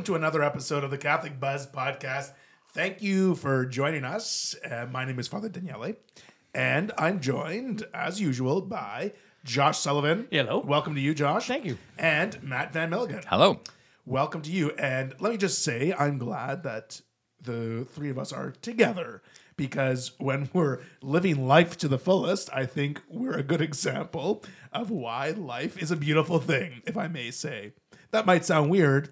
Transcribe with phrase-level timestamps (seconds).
[0.00, 2.32] Welcome to another episode of the Catholic Buzz podcast.
[2.72, 4.56] Thank you for joining us.
[4.64, 5.92] Uh, my name is Father Daniele,
[6.54, 9.12] and I'm joined, as usual, by
[9.44, 10.26] Josh Sullivan.
[10.30, 10.60] Hello.
[10.60, 11.48] Welcome to you, Josh.
[11.48, 11.76] Thank you.
[11.98, 13.24] And Mat Van Milligan.
[13.26, 13.60] Hello.
[14.06, 14.70] Welcome to you.
[14.78, 17.02] And let me just say, I'm glad that
[17.38, 19.20] the three of us are together
[19.58, 24.90] because when we're living life to the fullest, I think we're a good example of
[24.90, 27.74] why life is a beautiful thing, if I may say.
[28.12, 29.08] That might sound weird,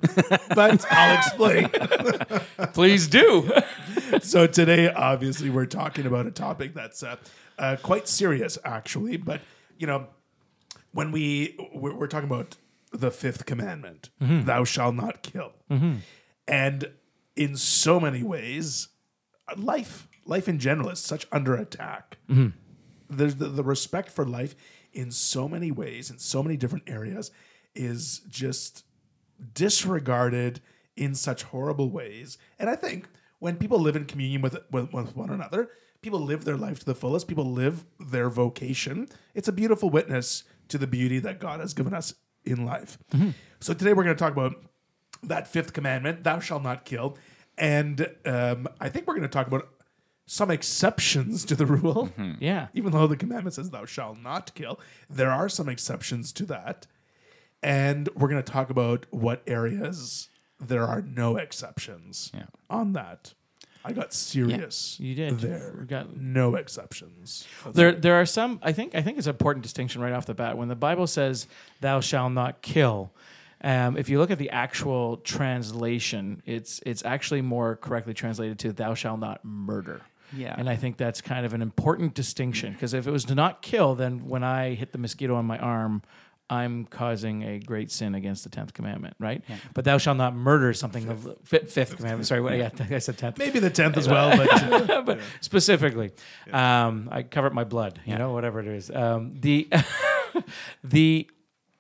[0.55, 1.69] but I'll explain.
[2.73, 3.51] Please do.
[4.23, 7.17] so today, obviously, we're talking about a topic that's uh,
[7.59, 9.17] uh, quite serious, actually.
[9.17, 9.41] But
[9.79, 10.09] you know,
[10.93, 12.57] when we we're, we're talking about
[12.93, 14.11] the fifth commandment,
[14.47, 15.53] "Thou shalt not kill,"
[16.49, 16.91] and
[17.37, 18.89] in so many ways,
[19.57, 22.19] life life in general is such under attack.
[23.09, 24.55] There's the, the respect for life
[24.93, 27.31] in so many ways, in so many different areas,
[27.75, 28.85] is just
[29.55, 30.61] disregarded
[30.97, 32.39] in such horrible ways.
[32.59, 33.09] And I think
[33.39, 35.71] when people live in communion with, with, with one another,
[36.03, 39.09] people live their life to the fullest, people live their vocation.
[39.35, 42.15] It's a beautiful witness to the beauty that God has given us
[42.45, 42.99] in life.
[43.61, 44.55] So today we're going to talk about
[45.23, 47.17] that fifth commandment, thou shalt not kill.
[47.57, 49.69] And um, I think we're going to talk about
[50.27, 52.11] some exceptions to the rule.
[52.39, 52.69] Yeah.
[52.75, 56.87] Even though the commandment says thou shalt not kill, there are some exceptions to that.
[57.63, 60.29] And we're going to talk about what areas
[60.61, 62.45] there are no exceptions Yeah.
[62.71, 63.35] on that.
[63.85, 64.99] I got serious.
[65.01, 65.39] You did.
[65.41, 65.77] There.
[65.81, 67.47] We got no exceptions.
[67.73, 70.35] there there are some I think I think it's an important distinction right off the
[70.35, 70.59] bat.
[70.59, 71.47] When the Bible says
[71.81, 73.13] thou shalt not kill,
[73.63, 78.73] um, if you look at the actual translation, it's it's actually more correctly translated to
[78.73, 80.03] thou shalt not murder.
[80.37, 80.55] Yeah.
[80.59, 83.63] And I think that's kind of an important distinction because if it was to not
[83.63, 86.03] kill, then when I hit the mosquito on my arm,
[86.51, 89.43] I'm causing a great sin against the tenth commandment, right?
[89.75, 91.07] But thou shalt not murder something.
[91.07, 92.27] Fifth, fifth, fifth commandment.
[92.27, 93.39] Sorry, what, yeah, I said tenth.
[93.39, 94.51] Maybe the 10th as well, but
[94.91, 96.13] uh, but specifically,
[96.53, 98.91] um, I covered my blood, you know, whatever it is.
[98.91, 99.69] Um, the
[100.85, 101.29] the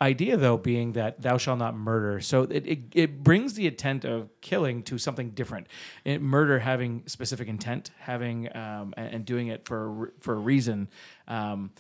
[0.00, 4.04] idea, though, being that thou shalt not murder, so it, it, it brings the intent
[4.04, 5.66] of killing to something different.
[6.04, 10.38] It, murder having specific intent, having um, and, and doing it for a for a
[10.38, 10.88] reason.
[11.26, 11.70] Um,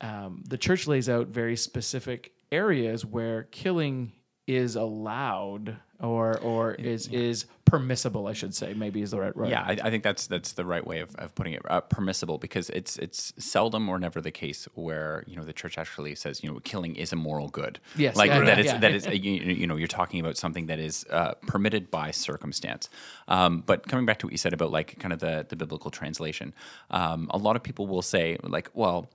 [0.00, 4.12] um, the church lays out very specific areas where killing
[4.46, 8.74] is allowed or or is is permissible, I should say.
[8.74, 9.50] Maybe is the right right.
[9.50, 11.62] Yeah, I, I think that's that's the right way of, of putting it.
[11.68, 15.78] Uh, permissible because it's it's seldom or never the case where you know the church
[15.78, 17.80] actually says you know killing is a moral good.
[17.96, 18.78] Yes, like yeah, that right, is yeah.
[18.78, 22.88] that is you, you know you're talking about something that is uh, permitted by circumstance.
[23.28, 25.90] Um, but coming back to what you said about like kind of the the biblical
[25.90, 26.54] translation,
[26.90, 29.08] um, a lot of people will say like, well,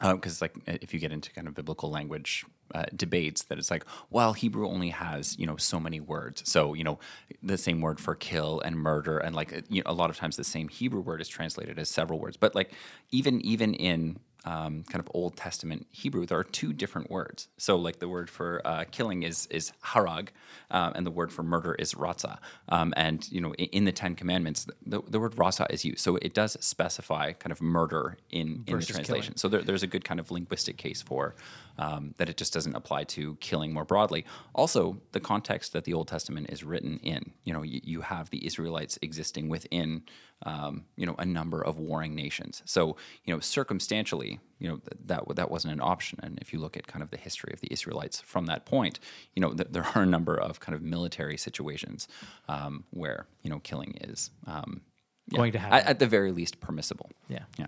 [0.00, 2.44] because like if you get into kind of biblical language
[2.74, 6.42] uh, debates that it's like well hebrew only has you know so many words.
[6.48, 6.98] So you know
[7.42, 10.36] the same word for kill and murder and like you know, a lot of times
[10.36, 12.36] the same hebrew word is translated as several words.
[12.36, 12.72] But like
[13.10, 17.48] even even in um, kind of Old Testament Hebrew, there are two different words.
[17.58, 20.28] So, like the word for uh, killing is is harag,
[20.70, 22.38] um, and the word for murder is ratza.
[22.68, 26.00] Um, and you know, in, in the Ten Commandments, the, the word ratza is used,
[26.00, 29.36] so it does specify kind of murder in, in the translation.
[29.36, 31.34] So there, there's a good kind of linguistic case for
[31.78, 34.24] um, that it just doesn't apply to killing more broadly.
[34.54, 37.32] Also, the context that the Old Testament is written in.
[37.44, 40.02] You know, you, you have the Israelites existing within
[40.46, 42.62] um, you know a number of warring nations.
[42.64, 46.18] So you know, circumstantially, you know th- that that wasn't an option.
[46.22, 49.00] And if you look at kind of the history of the Israelites from that point,
[49.34, 52.08] you know, th- there are a number of kind of military situations
[52.48, 54.30] um, where you know killing is.
[54.46, 54.80] Um,
[55.28, 55.86] yeah, Going to at- happen.
[55.88, 57.10] at the very least permissible.
[57.28, 57.44] Yeah.
[57.58, 57.66] Yeah.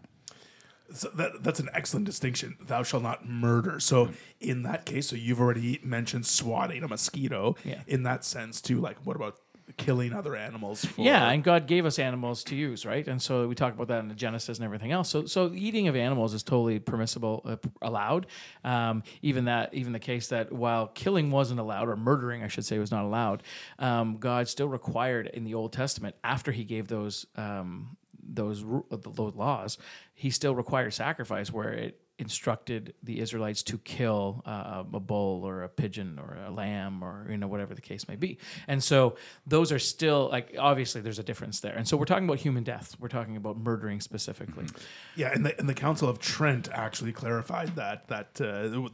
[0.95, 2.57] So that, that's an excellent distinction.
[2.61, 3.81] Thou shalt not murder.
[3.81, 4.11] So
[4.41, 7.57] in that case, so you've already mentioned swatting a mosquito.
[7.65, 7.81] Yeah.
[7.87, 9.37] In that sense, too, like what about
[9.77, 10.85] killing other animals?
[10.85, 13.07] For, Yeah, and God gave us animals to use, right?
[13.07, 15.09] And so we talk about that in the Genesis and everything else.
[15.09, 18.27] So, so eating of animals is totally permissible, uh, allowed.
[18.65, 22.65] Um, even that, even the case that while killing wasn't allowed, or murdering, I should
[22.65, 23.43] say, was not allowed,
[23.79, 28.97] um, God still required in the Old Testament after He gave those um, those uh,
[28.97, 29.79] those laws,
[30.23, 35.65] He still required sacrifice where it instructed the Israelites to kill uh, a bull or
[35.65, 38.39] a pigeon or a lamb or you know whatever the case may be.
[38.69, 39.17] And so
[39.49, 41.75] those are still like obviously there's a difference there.
[41.75, 42.95] And so we're talking about human death.
[43.01, 44.67] We're talking about murdering specifically.
[45.17, 48.89] Yeah, and the, and the Council of Trent actually clarified that that uh,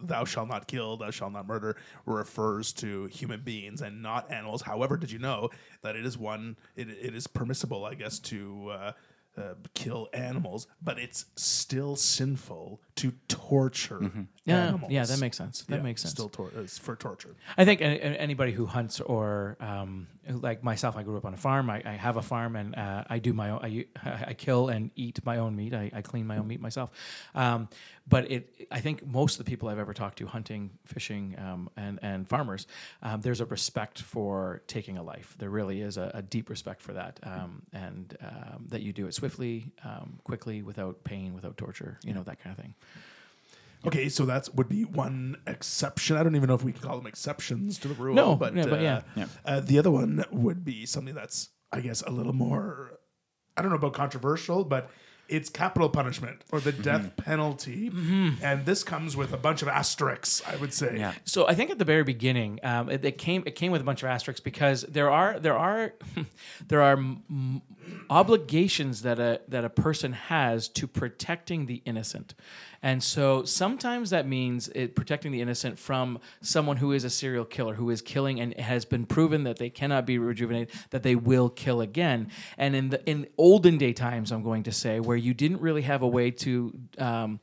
[0.00, 1.76] "thou shalt not kill, thou shalt not murder"
[2.06, 4.62] refers to human beings and not animals.
[4.62, 5.50] However, did you know
[5.82, 6.56] that it is one?
[6.76, 8.92] It, it is permissible, I guess, to uh,
[9.38, 14.10] uh, kill animals, but it's still sinful to torture
[14.44, 14.90] Yeah, animals.
[14.92, 15.62] yeah, that makes sense.
[15.62, 16.12] That Yeah, makes sense.
[16.12, 17.34] Still tor- is for torture.
[17.56, 21.36] I think any, anybody who hunts or um, like myself, I grew up on a
[21.38, 21.68] farm.
[21.70, 23.60] I, I have a farm, and uh, I do my own.
[23.62, 23.86] I,
[24.28, 25.74] I kill and eat my own meat.
[25.74, 26.90] I, I clean my own meat myself.
[27.34, 27.68] Um,
[28.08, 31.68] but it, I think most of the people I've ever talked to, hunting, fishing, um,
[31.76, 32.66] and and farmers,
[33.02, 35.34] um, there's a respect for taking a life.
[35.38, 39.06] There really is a, a deep respect for that, um, and um, that you do
[39.06, 41.98] it swiftly, um, quickly, without pain, without torture.
[42.02, 42.74] You know that kind of thing.
[43.86, 46.16] Okay, so that would be one exception.
[46.16, 48.14] I don't even know if we can call them exceptions to the rule.
[48.14, 49.00] No, but, yeah, but uh, yeah.
[49.16, 49.26] Yeah.
[49.44, 52.98] Uh, the other one would be something that's, I guess, a little more.
[53.56, 54.90] I don't know about controversial, but
[55.28, 57.90] it's capital punishment or the death penalty,
[58.42, 60.42] and this comes with a bunch of asterisks.
[60.46, 60.96] I would say.
[60.96, 61.12] Yeah.
[61.24, 63.84] So I think at the very beginning, um, it, it came it came with a
[63.84, 65.92] bunch of asterisks because there are there are
[66.68, 67.60] there are m-
[68.10, 72.34] obligations that a that a person has to protecting the innocent,
[72.82, 77.44] and so sometimes that means it, protecting the innocent from someone who is a serial
[77.44, 81.16] killer who is killing and has been proven that they cannot be rejuvenated, that they
[81.16, 82.30] will kill again.
[82.56, 85.82] And in the in olden day times, I'm going to say where you didn't really
[85.82, 87.40] have a way to um,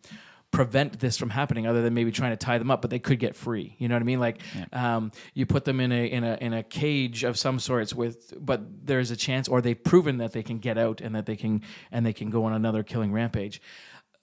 [0.56, 3.20] prevent this from happening other than maybe trying to tie them up but they could
[3.20, 3.76] get free.
[3.78, 4.22] You know what i mean?
[4.22, 4.40] Like
[4.72, 8.34] um, you put them in a in a in a cage of some sorts with
[8.40, 11.36] but there's a chance or they've proven that they can get out and that they
[11.36, 11.62] can
[11.92, 13.62] and they can go on another killing rampage.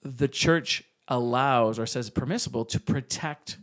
[0.01, 3.57] The church allows or says permissible to protect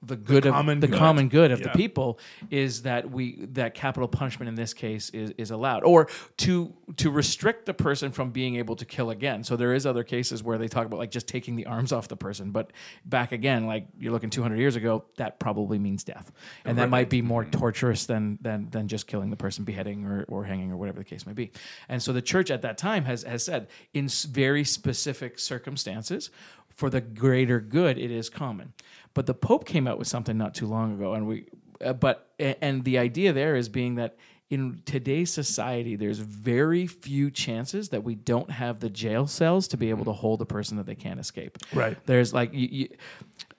[0.00, 0.98] the good common of the good.
[0.98, 1.68] common good of Yeah.
[1.68, 5.82] the people is that we that capital punishment in this case is, is allowed.
[5.82, 6.08] Or
[6.38, 9.42] to to restrict the person from being able to kill again.
[9.42, 12.06] So there is other cases where they talk about like just taking the arms off
[12.06, 12.52] the person.
[12.52, 12.72] But
[13.04, 16.30] back again like you're looking 200 years ago that probably means death.
[16.64, 17.58] And that might be more mm-hmm.
[17.58, 21.04] torturous than than than just killing the person beheading or, or hanging or whatever the
[21.04, 21.50] case may be.
[21.88, 26.30] And so the church at that time has has said in very specific circumstances
[26.78, 28.72] for the greater good it is common
[29.12, 31.44] but the pope came out with something not too long ago and we
[31.84, 34.16] uh, but and the idea there is being that
[34.48, 39.76] in today's society there's very few chances that we don't have the jail cells to
[39.76, 41.96] be able to hold a person that they can't escape Right.
[42.06, 42.88] there's like you, you,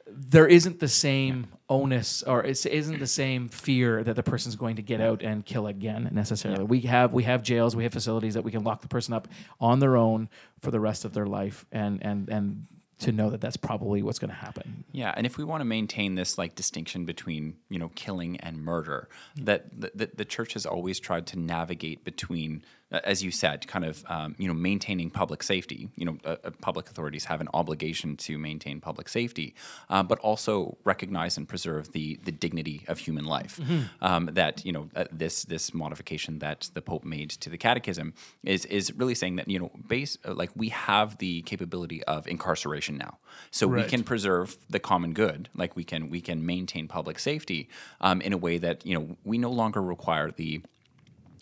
[0.07, 4.77] there isn't the same onus or it isn't the same fear that the person's going
[4.77, 6.63] to get out and kill again necessarily.
[6.63, 9.27] We have we have jails, we have facilities that we can lock the person up
[9.59, 10.29] on their own
[10.61, 12.65] for the rest of their life and and and
[12.99, 14.83] to know that that's probably what's going to happen.
[14.91, 18.63] Yeah, and if we want to maintain this like distinction between you know killing and
[18.63, 19.45] murder, mm.
[19.45, 23.85] that the, the, the church has always tried to navigate between, as you said, kind
[23.85, 25.89] of um, you know maintaining public safety.
[25.95, 29.55] You know, uh, uh, public authorities have an obligation to maintain public safety,
[29.89, 33.59] uh, but also recognize and preserve the the dignity of human life.
[34.01, 38.13] Um, that you know uh, this this modification that the Pope made to the Catechism
[38.43, 42.27] is is really saying that you know base uh, like we have the capability of
[42.27, 43.19] incarceration now,
[43.51, 47.69] so we can preserve the common good like we can we can maintain public safety
[48.01, 50.61] um, in a way that you know we no longer require the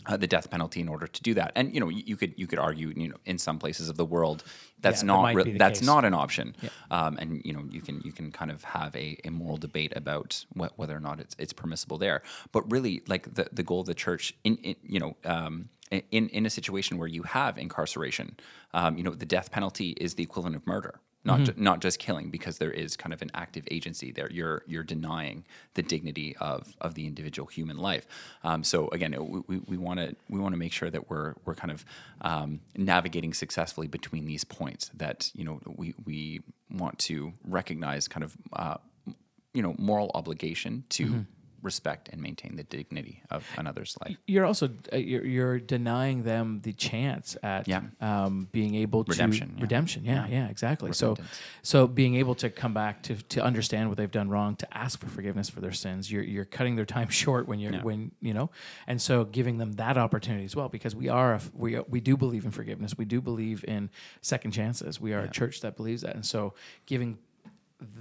[0.08, 1.52] uh, the death penalty in order to do that.
[1.56, 3.98] And you know you, you could you could argue you know in some places of
[3.98, 4.44] the world
[4.82, 5.88] that's Yeah, not re- that's case.
[5.92, 6.56] not an option.
[6.92, 9.94] Um, and you know you can you can kind of have a, a moral debate
[9.96, 12.22] about wh- whether or not it's it's permissible there.
[12.52, 16.30] But really like the the goal of the church in, in you know um, in
[16.30, 18.38] in a situation where you have incarceration
[18.74, 22.00] um, you know the death penalty is the equivalent of murder not ju- not just
[22.00, 24.30] killing because there is kind of an active agency there.
[24.32, 28.08] You're you're denying the dignity of of the individual human life.
[28.44, 29.14] Um, so again,
[29.48, 31.86] we want to we want to make sure that we're we're kind of
[32.22, 34.90] um, navigating successfully between these points.
[34.96, 36.42] That you know we we
[36.72, 38.78] want to recognize kind of uh,
[39.54, 41.26] you know moral obligation to.
[41.72, 44.18] Respect and maintain the dignity of another's life.
[44.26, 47.82] You're also uh, you're, you're denying them the chance at Yeah.
[48.02, 49.62] um, being able to Redemption, yeah.
[49.68, 50.06] redemption.
[50.06, 50.94] Yeah, yeah, exactly.
[50.94, 51.40] So Repentance.
[51.64, 55.00] so being able to come back to to understand what they've done wrong, to ask
[55.00, 56.10] for forgiveness for their sins.
[56.12, 57.84] You're you're cutting their time short when you're Yeah.
[57.84, 58.50] when you know,
[58.88, 62.16] and so giving them that opportunity as well because we are a, we we do
[62.18, 62.98] believe in forgiveness.
[62.98, 63.90] We do believe in
[64.22, 65.02] second chances.
[65.02, 66.54] We are a church that believes that, and so
[66.86, 67.18] giving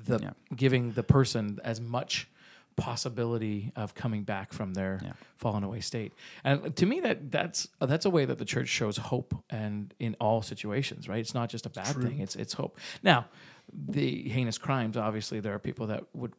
[0.04, 0.30] the Yeah.
[0.54, 2.28] giving the person as much
[2.76, 5.12] possibility of coming back from their Yeah.
[5.37, 6.12] fallen away state.
[6.45, 10.14] And to me, that that's that's a way that the church shows hope, and in
[10.21, 11.18] all situations, right?
[11.21, 12.78] It's not just a bad thing; it's it's hope.
[13.02, 13.26] Now,
[13.73, 16.33] the heinous crimes, obviously, there are people that would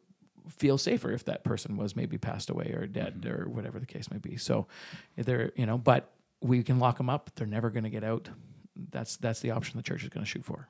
[0.48, 4.10] feel safer if that person was maybe passed away or dead or whatever the case
[4.10, 4.36] may be.
[4.36, 4.66] So,
[5.16, 8.28] they're you know, but we can lock them up; they're never going to get out.
[8.90, 10.68] That's that's the option the church is going to shoot for.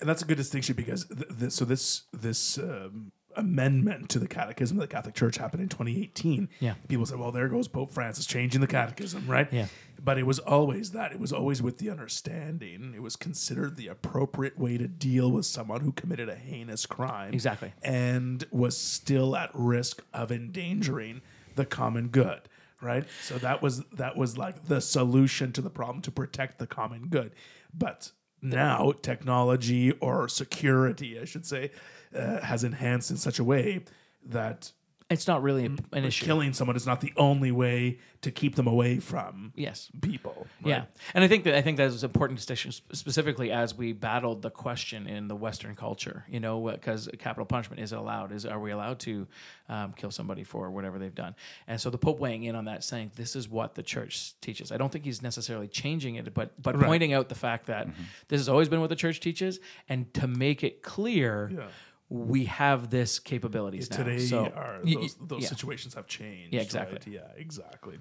[0.00, 4.28] and that's a good distinction because th- th- so this this um, amendment to the
[4.28, 6.48] catechism of the Catholic Church happened in 2018.
[6.60, 6.74] Yeah.
[6.88, 9.52] People said, well, there goes Pope Francis changing the catechism, right?
[9.52, 9.66] Yeah.
[10.02, 11.12] But it was always that.
[11.12, 12.92] It was always with the understanding.
[12.94, 17.32] It was considered the appropriate way to deal with someone who committed a heinous crime.
[17.32, 17.72] Exactly.
[17.82, 21.22] And was still at risk of endangering
[21.54, 22.40] the common good.
[22.82, 23.06] Right.
[23.22, 27.06] So that was that was like the solution to the problem to protect the common
[27.08, 27.32] good.
[27.72, 28.12] But
[28.50, 31.70] now technology or security, I should say,
[32.14, 33.84] uh, has enhanced in such a way
[34.24, 34.72] that
[35.08, 36.24] It's not really an issue.
[36.24, 39.88] killing someone is not the only way to keep them away from Yes.
[40.02, 40.48] people.
[40.62, 40.68] right?
[40.70, 40.84] Yeah,
[41.14, 44.42] and I think that I think that is an important distinction, specifically as we battled
[44.42, 46.24] the question in the Western culture.
[46.28, 48.32] You know, because capital punishment is allowed?
[48.32, 49.28] Is are we allowed to
[49.68, 51.36] um, kill somebody for whatever they've done?
[51.68, 54.72] And so the Pope weighing in on that, saying this is what the Church teaches.
[54.72, 57.86] I don't think he's necessarily changing it, but but pointing out the fact that
[58.26, 61.52] this has always been what the Church teaches, and to make it clear.
[61.54, 61.68] Yeah.
[62.08, 63.96] We have this capabilities now.
[63.96, 65.48] Today, so are, those, those yeah.
[65.48, 66.54] situations have changed.
[66.54, 66.98] Yeah, exactly.
[66.98, 67.06] right?
[67.08, 67.98] Yeah, exactly.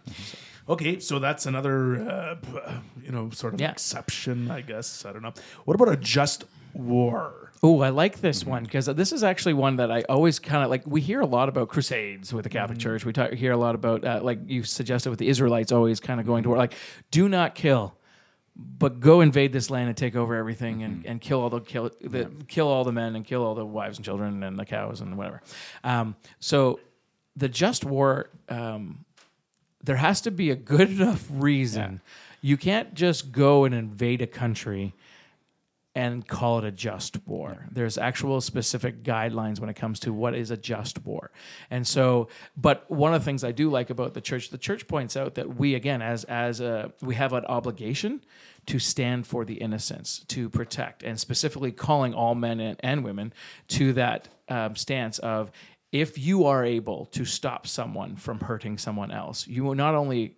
[0.70, 2.36] Okay, so that's another, uh,
[3.04, 3.72] you know, sort of Yeah.
[3.72, 5.06] exception, I guess.
[5.06, 5.34] I don't know.
[5.64, 6.46] What about a just
[6.76, 7.52] war?
[7.64, 10.70] Oh, I like this one because this is actually one that I always kind of
[10.70, 10.86] like.
[10.86, 13.06] We hear a lot about crusades with the Catholic Church.
[13.06, 16.20] We talk, hear a lot about, uh, like you suggested, with the Israelites always kind
[16.20, 16.60] of going to war.
[16.60, 16.76] Like,
[17.10, 17.98] do not kill,
[18.56, 21.92] but go invade this land and take over everything and, and kill all the kill
[22.02, 25.02] the, kill all the men and kill all the wives and children and the cows
[25.02, 25.42] and whatever.
[25.84, 26.80] Um, so,
[27.36, 28.30] the just war.
[28.48, 29.06] Um,
[29.84, 32.02] there has to be a good enough reason.
[32.42, 34.94] You can't just go and invade a country
[35.96, 37.68] and call it a just war.
[37.72, 41.32] There's actual specific guidelines when it comes to what is a just war.
[41.72, 44.88] And so, but one of the things I do like about the church, the church
[44.88, 48.22] points out that we again as as a we have an obligation
[48.66, 53.32] to stand for the innocents, to protect, and specifically calling all men and, and women
[53.70, 55.52] to that um, stance of
[55.92, 60.36] if you are able to stop someone from hurting someone else, you will not only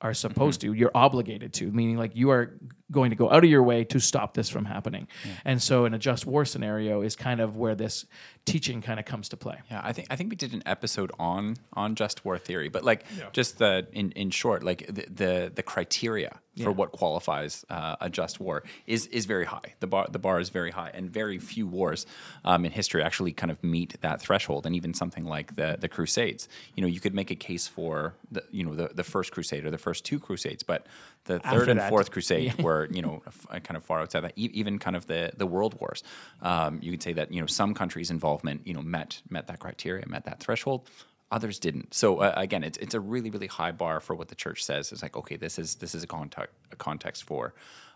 [0.00, 2.58] are supposed to, you're obligated to, meaning like you are
[2.90, 5.08] going to go out of your way to stop this from happening.
[5.44, 8.06] And so in a just war scenario is kind of where this
[8.44, 9.58] teaching kind of comes to play.
[9.70, 12.84] Yeah, I think I think we did an episode on on just war theory, but
[12.84, 17.96] like just the in, in short, like the the, the criteria for what qualifies uh,
[18.00, 19.74] a just war is is very high.
[19.80, 22.06] The bar the bar is very high, and very few wars
[22.44, 24.66] um, in history actually kind of meet that threshold.
[24.66, 28.14] And even something like the the Crusades, you know, you could make a case for
[28.30, 30.86] the you know the the first Crusade or the first two Crusades, but
[31.24, 31.90] the After third and that.
[31.90, 34.32] fourth Crusade were you know f- kind of far outside that.
[34.36, 36.02] E- even kind of the the world wars,
[36.42, 39.58] um, you could say that you know some countries' involvement you know met met that
[39.58, 40.88] criteria, met that threshold.
[41.30, 41.92] Others didn't.
[41.94, 44.92] So uh, again, it's it's a really really high bar for what the church says.
[44.92, 47.54] It's like okay, this is this is a context a context for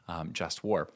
[0.09, 0.91] um, just war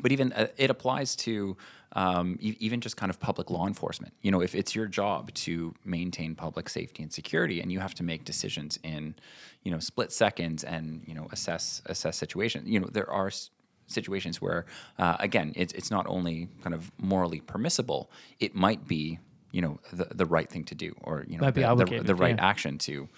[0.00, 1.56] but even uh, it applies to
[1.92, 4.12] um, e- even just kind of public law enforcement.
[4.22, 7.94] You know, if it's your job to maintain public safety and security, and you have
[7.94, 9.14] to make decisions in,
[9.62, 12.68] you know, split seconds and you know assess assess situations.
[12.68, 13.50] You know, there are s-
[13.86, 14.66] situations where,
[14.98, 19.20] uh, again, it's it's not only kind of morally permissible, it might be
[19.54, 22.02] you know the, the right thing to do, or you know Might be the, the,
[22.02, 22.50] the right yeah.
[22.50, 23.08] action to,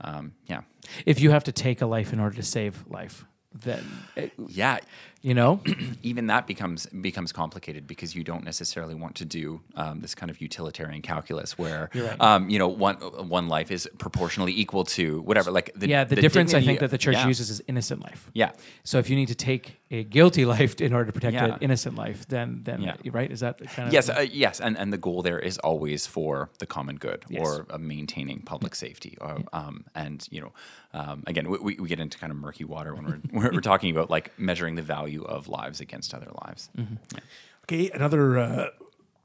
[0.00, 0.62] um, yeah,
[1.04, 3.24] If you have to take a life in order to save life,
[3.64, 3.84] then
[4.16, 4.78] it- yeah.
[5.22, 5.60] You know,
[6.02, 10.30] even that becomes becomes complicated because you don't necessarily want to do um, this kind
[10.30, 12.20] of utilitarian calculus where right.
[12.20, 15.50] um, you know one one life is proportionally equal to whatever.
[15.50, 17.26] Like the, yeah, the, difference I think that the church yeah.
[17.26, 18.30] uses is innocent life.
[18.32, 18.52] Yeah.
[18.84, 21.46] So if you need to take a guilty life in order to protect Yeah.
[21.46, 22.96] an innocent life, then then Yeah.
[23.10, 26.06] right is that kind of Yes, uh, yes, and, and the goal there is always
[26.06, 27.42] for the common good Yes.
[27.44, 29.18] or uh, maintaining public safety.
[29.20, 30.52] Or, um, and you know,
[30.94, 33.60] um, again, we, we, we get into kind of murky water when we're we're, we're
[33.60, 36.70] talking about like measuring the value of lives against other lives.
[36.76, 36.94] Mm-hmm.
[37.64, 38.66] Okay, another uh,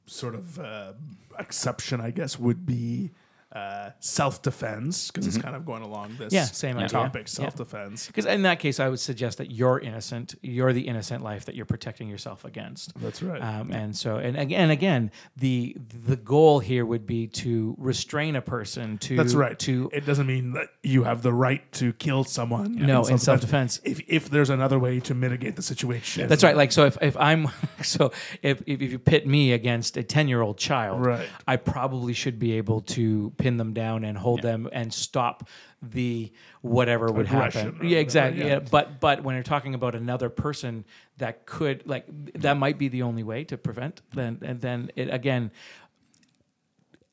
[0.05, 0.93] sort of uh,
[1.39, 3.11] exception, I guess, would be
[3.51, 6.35] uh, self defense because it's kind of going along this Mm-hmm.
[6.35, 6.89] Yeah, same idea.
[6.89, 8.07] topic, self defense.
[8.07, 10.35] Because in that case, I would suggest that you're innocent.
[10.41, 12.99] You're the innocent life that you're protecting yourself against.
[12.99, 13.41] That's right.
[13.41, 15.75] Um, and so, and again, again, the
[16.05, 19.15] the goal here would be to restrain a person to.
[19.15, 19.57] That's right.
[19.59, 22.75] To it doesn't mean that you have the right to kill someone.
[22.75, 23.79] No, in self-defense.
[23.83, 26.57] If if there's another way to mitigate the situation, that's right.
[26.57, 27.47] Like so, if, if I'm
[27.83, 28.11] so
[28.41, 31.27] if, if if you pit me against a ten year old child, Right.
[31.47, 35.47] I probably should be able to pin them down and hold them and stop
[35.81, 37.87] the whatever would Aggression happen.
[37.87, 38.43] Yeah, exactly.
[38.43, 38.63] whatever, Yeah.
[38.63, 38.69] yeah.
[38.71, 40.85] But but when you're talking about another person
[41.17, 42.05] that could like
[42.41, 44.01] that might be the only way to prevent.
[44.13, 45.51] Then and then it again,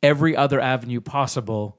[0.02, 1.78] every other avenue possible.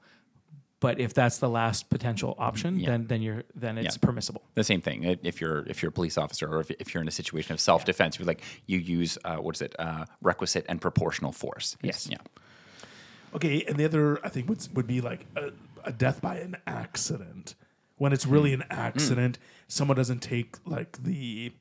[0.80, 2.90] But if that's the last potential option, Yeah.
[2.90, 4.06] then then you're then it's Yeah.
[4.06, 4.42] permissible.
[4.54, 5.02] the same thing.
[5.22, 7.60] If- you're if you're a police officer or if, if you're in a situation of
[7.60, 9.74] self defense, you're like you use uh, what is it?
[9.78, 11.76] Uh, requisite and proportional force.
[11.82, 12.06] Yes.
[12.10, 12.18] Yeah.
[13.34, 15.50] Okay, and the other I think would would be like a,
[15.84, 17.54] a death by an accident.
[17.96, 18.54] When it's really mm.
[18.54, 18.66] an mm.
[18.76, 19.38] accident,
[19.68, 21.52] someone doesn't take like the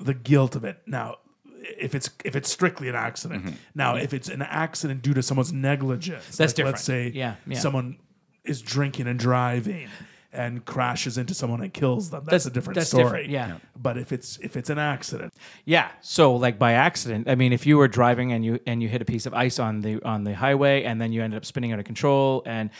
[0.00, 0.78] the guilt of it.
[0.86, 1.16] Now,
[1.62, 3.44] if it's if it's strictly an accident.
[3.44, 3.54] Mm-hmm.
[3.74, 4.04] Now, mm-hmm.
[4.04, 6.76] if it's an accident due to someone's negligence, That's different.
[6.76, 7.58] Let's say Yeah, yeah.
[7.58, 7.98] someone
[8.44, 9.88] is drinking and driving
[10.32, 12.20] and crashes into someone and kills them.
[12.24, 13.04] That's, That's- a different that's story.
[13.04, 13.48] different, yeah.
[13.48, 13.56] Yeah.
[13.76, 15.34] But if it's if it's an accident,
[15.64, 15.90] Yeah.
[16.00, 19.02] So like by accident, I mean, if you were driving and you and you hit
[19.02, 21.72] a piece of ice on the on the highway and then you ended up spinning
[21.72, 22.70] out of control and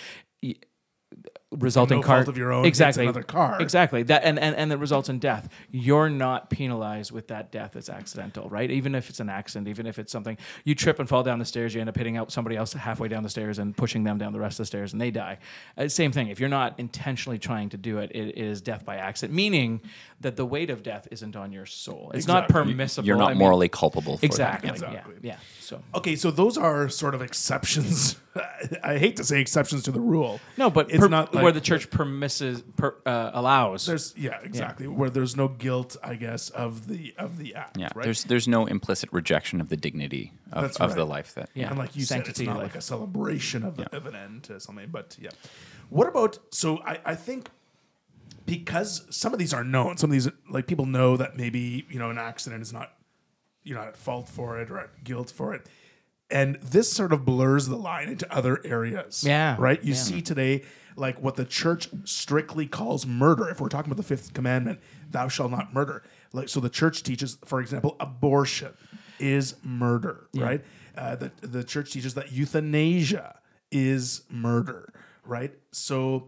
[1.52, 3.04] y- resulting no car fault of your own, exactly.
[3.04, 3.60] another car.
[3.60, 4.02] exactly.
[4.02, 5.48] That and, and and that results in death.
[5.70, 8.70] You're not penalized with that death as accidental right?
[8.70, 11.44] Even if it's an accident even if it's something you trip and fall down the
[11.44, 14.18] stairs you end up hitting out somebody else halfway down the stairs and pushing them
[14.18, 15.38] down the rest of the stairs and they die.
[15.76, 16.28] Uh, same thing.
[16.28, 19.80] If you're not intentionally trying to do it, it, it is death by accident meaning
[20.20, 22.10] that the weight of death isn't on your soul.
[22.14, 23.06] It's not permissible.
[23.06, 24.74] You're I not mean- morally culpable for exactly that.
[24.76, 25.14] Exactly.
[25.22, 25.32] yeah.
[25.32, 25.36] Yeah.
[25.60, 28.16] So Okay, so those are sort of exceptions.
[28.82, 30.40] I hate to say exceptions to the rule.
[30.56, 34.38] no but it's per- not like where the church permisses per, uh, allows There's yeah,
[34.42, 34.86] exactly.
[34.86, 37.76] Where there's no guilt, I guess, of the of the act.
[37.76, 38.04] Yeah, right.
[38.04, 41.70] there's there's no implicit rejection of the dignity of, That's of the life that Yeah.
[41.70, 44.44] and like you Sanctity said, it's not of like a celebration of, of an end
[44.44, 44.88] to something.
[44.90, 45.30] But yeah,
[45.90, 46.38] what about?
[46.50, 47.50] So I I think
[48.46, 51.98] because some of these are known, some of these like people know that maybe you
[51.98, 52.92] know an accident is not
[53.62, 55.66] you're not at fault for it or at guilt for it.
[56.32, 59.22] And this sort of blurs the line into other areas.
[59.22, 59.54] Yeah.
[59.58, 59.82] Right?
[59.84, 59.98] You Yeah.
[60.00, 60.62] see today,
[60.96, 63.48] like what the church strictly calls murder.
[63.48, 66.02] If we're talking about the fifth commandment, thou shalt not murder.
[66.32, 68.72] Like so the church teaches, for example, abortion
[69.20, 70.64] is murder, right?
[70.96, 73.38] Uh, the, the church teaches that euthanasia
[73.70, 74.92] is murder,
[75.24, 75.52] right?
[75.70, 76.26] So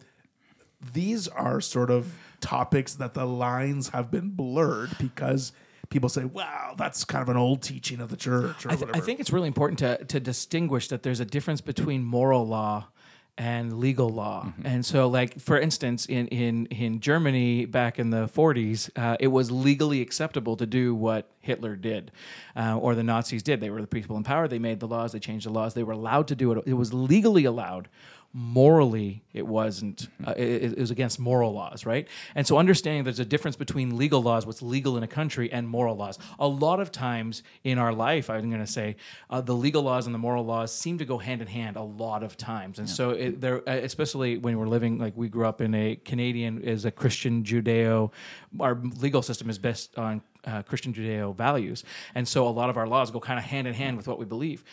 [0.93, 5.53] these are sort of topics that the lines have been blurred because
[5.91, 8.81] people say, "Wow, that's kind of an old teaching of the church," or I, th-
[8.81, 8.97] whatever.
[8.97, 12.89] I think it's really important to, to distinguish that there's a difference between moral law
[13.37, 14.45] and legal law.
[14.47, 14.67] Mm-hmm.
[14.67, 19.29] And so, like for instance, in in in Germany back in the 40s, uh, it
[19.29, 22.13] was legally acceptable to do what Hitler did,
[22.57, 23.61] uh, or the Nazis did.
[23.61, 24.47] They were the people in power.
[24.47, 25.13] They made the laws.
[25.13, 25.75] They changed the laws.
[25.75, 26.63] They were allowed to do it.
[26.67, 27.89] It was legally allowed.
[28.37, 30.09] Morally, it wasn't.
[30.27, 32.09] Uh, it, it was against moral laws, right?
[32.35, 35.69] And so, understanding there's a difference between legal laws, what's legal in a country, and
[35.69, 36.19] moral laws.
[36.41, 38.97] A lot of times in our life, I'm going to say,
[39.31, 41.83] uh, the legal laws and the moral laws seem to go hand in hand a
[41.83, 42.81] lot of times.
[42.81, 45.95] And so, it, there, uh, especially when we're living, like we grew up in a
[45.95, 48.11] Canadian is a Christian Judeo.
[48.59, 51.85] Our legal system is based on uh, Christian Judeo values,
[52.17, 54.19] and so a lot of our laws go kind of hand in hand with what
[54.19, 54.65] we believe.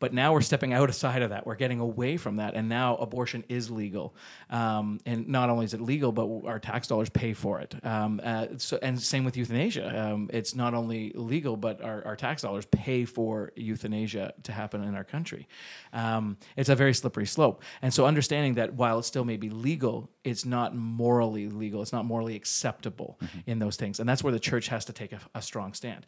[0.00, 1.46] But now we're stepping outside of that.
[1.46, 4.14] We're getting away from that, and now abortion is legal.
[4.50, 7.74] Um, and not only is it legal, but our tax dollars pay for it.
[7.84, 9.98] Um, uh, so, and same with euthanasia.
[9.98, 14.84] Um, it's not only legal, but our, our tax dollars pay for euthanasia to happen
[14.84, 15.48] in our country.
[15.92, 17.62] Um, it's a very slippery slope.
[17.82, 21.82] And so, understanding that while it still may be legal, it's not morally legal.
[21.82, 25.12] It's not morally acceptable in those things, and that's where the church has to take
[25.12, 26.06] a, a strong stand.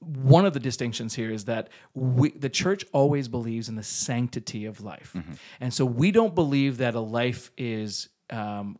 [0.00, 4.66] One of the distinctions here is that we, the church always believes in the sanctity
[4.66, 5.16] of life,
[5.60, 8.08] and so we don't believe that a life is.
[8.30, 8.78] Um,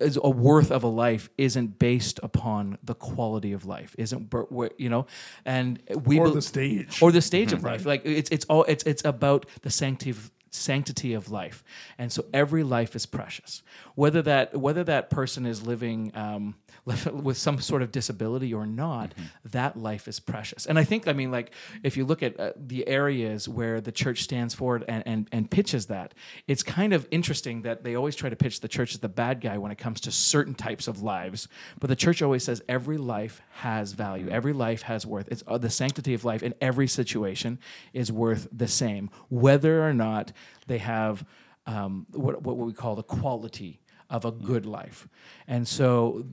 [0.00, 4.48] is a worth of a life isn't based upon the quality of life isn't bur-
[4.76, 5.06] you know
[5.44, 7.00] and we or bel- the stage.
[7.00, 7.86] or the stage of life.
[7.86, 11.62] Like it's it's all it's it's about the sanctity of, sanctity of life,
[11.98, 13.62] and so every life is precious.
[13.94, 19.14] Whether that whether that person is living um, with some sort of disability or not,
[19.44, 20.66] that life is precious.
[20.66, 23.92] And I think I mean like if you look at uh, the areas where the
[23.92, 26.14] church stands forward and, and and pitches that,
[26.46, 29.40] it's kind of interesting that they always try to pitch the church as the bad
[29.40, 31.48] guy when it comes to certain types of lives,
[31.80, 35.28] but the church always says every life has value, every life has worth.
[35.30, 37.58] It's uh, the sanctity of life in every situation
[37.92, 40.32] is worth the same, whether or not
[40.66, 41.24] they have
[41.66, 45.08] um, what what we call the quality of a good life.
[45.46, 46.24] And so,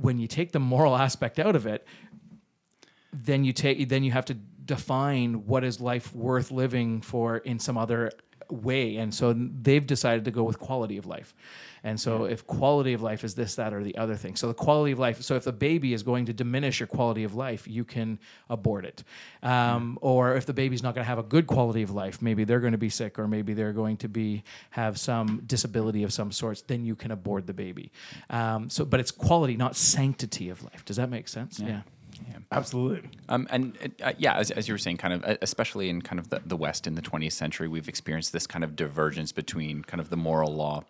[0.00, 1.86] when you take the moral aspect out of it,
[3.12, 7.58] then you take then you have to define what is life worth living for in
[7.58, 8.10] some other
[8.50, 8.96] way.
[8.96, 11.34] And so they've decided to go with quality of life.
[11.84, 14.36] And so if quality of life is this that or the other thing.
[14.36, 17.24] So the quality of life so if the baby is going to diminish your quality
[17.24, 18.18] of life you can
[18.50, 19.04] abort it.
[19.42, 22.44] Um, or if the baby's not going to have a good quality of life maybe
[22.44, 26.12] they're going to be sick or maybe they're going to be have some disability of
[26.12, 27.92] some sorts then you can abort the baby.
[28.30, 30.84] Um, so but it's quality not sanctity of life.
[30.84, 31.60] Does that make sense?
[31.60, 31.82] Yeah.
[32.50, 33.10] Absolutely.
[33.28, 36.18] Um, and uh, yeah, as, as you were saying, kind of, uh, especially in kind
[36.18, 39.82] of the, the West in the 20th century, we've experienced this kind of divergence between
[39.82, 40.84] kind of the moral law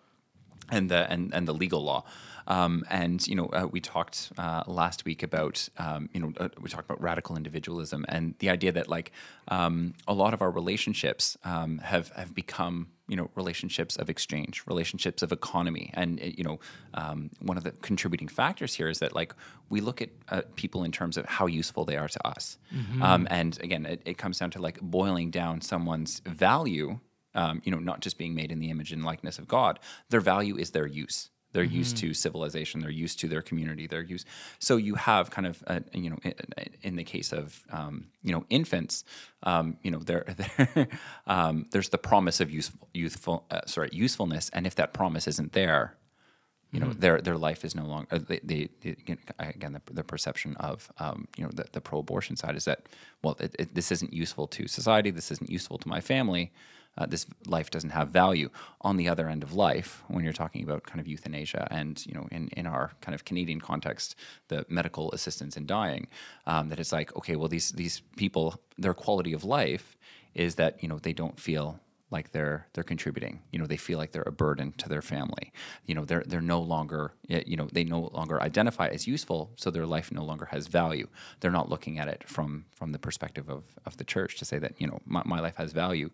[0.71, 2.05] and the and, and the legal law.
[2.47, 6.49] Um, and you know, uh, we talked uh, last week about um, you know uh,
[6.61, 9.13] we talked about radical individualism and the idea that like
[9.49, 14.63] um, a lot of our relationships um, have have become you know relationships of exchange
[14.67, 15.91] relationships of economy.
[15.95, 16.61] And uh, you know
[16.95, 19.35] um, one of the contributing factors here is that like
[19.69, 22.59] we look at uh, people in terms of how useful they are to us.
[23.03, 27.01] Um, and again it, it comes down to like boiling down someone's value
[27.35, 29.79] um, you know not just being made in the image and likeness of god
[30.11, 32.81] their value is their use they're used to civilization.
[32.81, 33.87] They're used to their community.
[33.87, 34.27] They're used.
[34.59, 36.35] So you have kind of, uh, you know, in,
[36.83, 39.05] in the case of, um, you know, infants,
[39.43, 40.25] um, you know, there,
[40.67, 40.89] there
[41.27, 45.53] um, there's the promise of useful, youthful, uh, sorry, usefulness, and if that promise isn't
[45.53, 45.95] there,
[46.71, 48.07] you know, their their life is no longer.
[48.11, 51.81] Uh, they, they, they- again, again, the, the perception of, um, you know, the, the
[51.81, 52.81] pro-abortion side is that,
[53.23, 55.11] well, it, it, this isn't useful to society.
[55.11, 56.53] This isn't useful to my family.
[56.99, 58.51] Uh, this life doesn't have value.
[58.83, 62.13] On the other end of life, when you're talking about kind of euthanasia and you
[62.13, 64.17] know in, in our kind of Canadian context,
[64.49, 66.09] the medical assistance in dying,
[66.47, 69.97] um, that it's like okay, well these these people their quality of life
[70.35, 71.81] is that you know they don't feel
[72.11, 73.41] like they're they're contributing.
[73.53, 75.53] You know they feel like they're a burden to their family.
[75.85, 79.71] You know they're they're no longer you know they no longer identify as useful, so
[79.71, 81.09] their life no longer has value.
[81.41, 84.59] They're not looking at it from from the perspective of of the church to say
[84.59, 86.11] that you know my, my life has value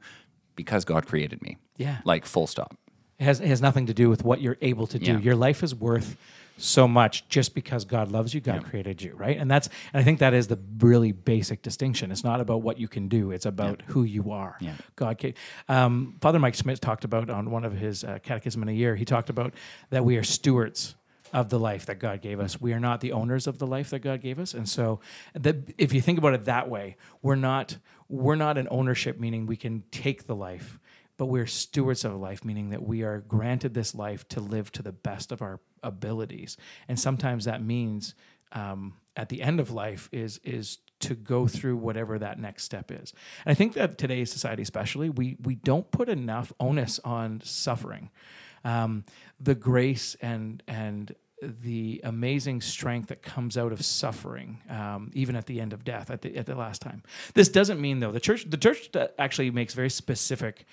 [0.57, 1.59] because God created me.
[1.77, 1.99] Yeah.
[2.05, 2.77] Like full stop.
[3.19, 5.13] It has, it has nothing to do with what you're able to do.
[5.13, 5.19] Yeah.
[5.19, 6.17] Your life is worth
[6.57, 9.37] so much just because God loves you, God created you, right?
[9.37, 12.11] And that's and I think that is the really basic distinction.
[12.11, 14.57] It's not about what you can do; it's about who you are.
[14.61, 14.75] Yeah.
[14.97, 15.35] God,
[15.69, 18.95] um, Father Mike Schmitz talked about on one of his uh, catechism in a year.
[18.95, 19.55] He talked about
[19.91, 20.95] that we are stewards
[21.33, 22.61] of the life that God gave us.
[22.61, 25.01] We are not the owners of the life that God gave us, and so
[25.35, 29.47] the, if you think about it that way, we're not we're not an ownership, meaning
[29.47, 30.79] we can take the life
[31.17, 34.83] but we're stewards of life, meaning that we are granted this life to live to
[34.83, 36.57] the best of our abilities.
[36.89, 38.15] And sometimes that means
[38.53, 42.91] um, at the end of life is is to go through whatever that next step
[42.91, 43.13] is.
[43.45, 48.11] And I think that today's society, especially, we we don't put enough onus on suffering.
[48.65, 49.05] Um,
[49.39, 51.15] the grace and and
[51.63, 56.11] the amazing strength that comes out of suffering, um, even at the end of death,
[56.11, 57.03] at the at the last time.
[57.35, 60.67] This doesn't mean though the church the church actually makes very specific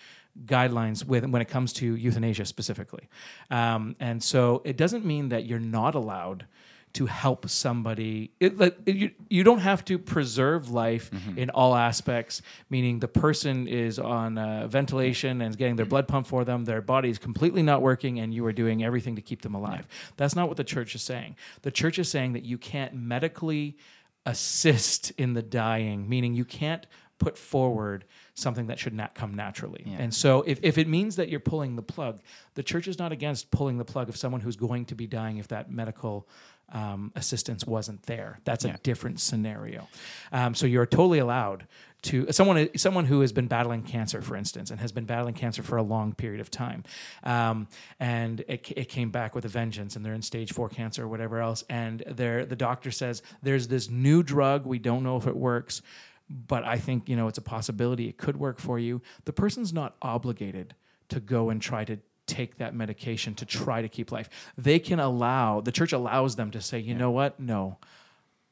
[0.46, 3.10] guidelines with when it comes to euthanasia specifically,
[3.50, 6.46] um, and so it doesn't mean that you're not allowed
[6.94, 8.32] to help somebody.
[8.40, 13.08] It, like, it- you, you don't have to preserve life in all aspects, meaning the
[13.08, 17.10] person is on uh, ventilation and is getting their blood pumped for them, their body
[17.10, 19.88] is completely not working, and you are doing everything to keep them alive.
[20.18, 21.36] That's not what the church is saying.
[21.62, 23.78] The church is saying that you can't medically
[24.26, 26.86] assist in the dying, meaning you can't
[27.18, 29.84] put forward something that should not come naturally.
[30.00, 32.22] And so if, if it means that you're pulling the plug,
[32.56, 35.38] the church is not against pulling the plug of someone who's going to be dying
[35.38, 36.28] if that medical
[36.72, 38.40] um, assistance wasn't there.
[38.44, 39.88] That's a different scenario.
[40.32, 41.68] Um, so you're totally allowed
[42.04, 45.62] to someone someone who has been battling cancer, for instance, and has been battling cancer
[45.62, 46.84] for a long period of time,
[47.24, 47.68] um,
[48.00, 51.08] and it, it came back with a vengeance, and they're in stage four cancer or
[51.08, 55.28] whatever else, and they're, the doctor says there's this new drug, we don't know if
[55.28, 55.82] it works,
[56.30, 59.02] but I think you know it's a possibility it could work for you.
[59.26, 60.74] The person's not obligated
[61.10, 62.00] to go and try to
[62.40, 64.30] take that medication to try to keep life.
[64.58, 67.78] They can allow the church allows them to say, you know what, no,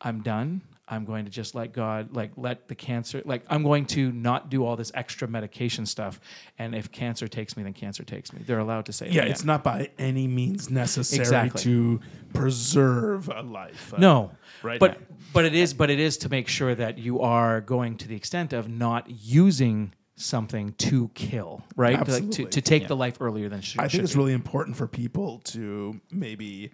[0.02, 0.62] I'm done.
[0.92, 4.50] I'm going to just let God, like, let the cancer, like, I'm going to not
[4.50, 6.20] do all this extra medication stuff.
[6.58, 8.42] And if cancer takes me, then cancer takes me.
[8.44, 9.30] They're allowed to say Yeah, that.
[9.32, 11.62] it's not by any means necessary Exactly.
[11.62, 12.02] to
[12.34, 13.94] preserve a life.
[13.94, 14.32] Uh, No,
[14.64, 14.80] Right.
[14.80, 14.98] But
[15.32, 18.16] but it is but it is to make sure that you are going to the
[18.16, 22.06] extent of not using something to kill, right?
[22.08, 23.80] Like, to, to take the life earlier than should.
[23.80, 24.20] I think should it's be.
[24.20, 26.72] really important for people to maybe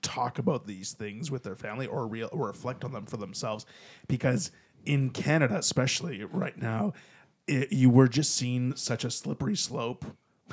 [0.00, 3.66] talk about these things with their family or real or reflect on them for themselves
[4.06, 4.52] because
[4.86, 6.92] in Canada especially right now
[7.48, 10.04] it, you were just seeing such a slippery slope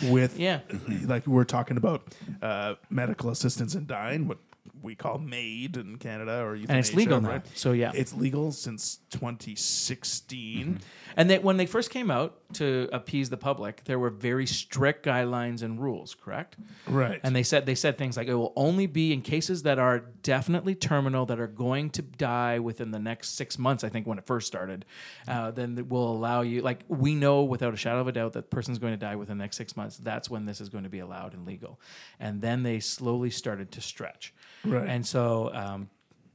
[0.10, 0.62] with Yeah.
[1.06, 2.08] like we're talking about
[2.42, 4.40] uh, medical assistance in dying what
[4.82, 7.30] we call MAID in Canada or euthanasia, And it's legal now.
[7.30, 7.46] right?
[7.56, 7.92] So, yeah.
[7.96, 10.80] it's legal since 2016
[11.18, 15.06] And they, when they first came out to appease the public, there were very strict
[15.06, 16.58] guidelines and rules, correct?
[16.88, 19.80] right And they said they said things like it will only be in cases that
[19.80, 23.84] are definitely terminal that are going to die within the next six months.
[23.84, 24.86] I think when it first started,
[25.28, 26.62] uh, then it will allow you.
[26.62, 29.38] Like we know without a shadow of a doubt that person's going to die within
[29.38, 29.98] the next six months.
[29.98, 31.80] That's when this is going to be allowed and legal.
[32.20, 34.34] And then they slowly started to stretch.
[34.66, 34.88] Right.
[34.88, 35.52] And so.
[35.54, 35.90] Um,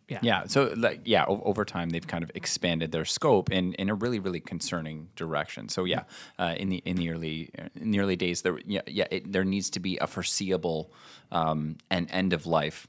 [0.09, 0.19] yeah.
[0.23, 0.47] Yeah.
[0.47, 3.95] So like yeah, o- over time they've kind of expanded their scope in, in a
[3.95, 5.69] really really concerning direction.
[5.69, 6.03] So yeah,
[6.37, 9.45] uh, in the in the early in the early days there yeah, yeah it, there
[9.45, 10.93] needs to be a foreseeable
[11.31, 12.89] um, and end of life